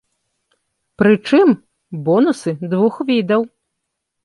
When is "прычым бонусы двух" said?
1.01-3.01